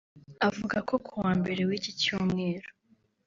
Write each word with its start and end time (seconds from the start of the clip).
avuga 0.47 0.77
ko 0.89 0.95
kuwa 1.05 1.31
mbere 1.39 1.61
w’iki 1.69 1.91
cyumweru 2.01 2.69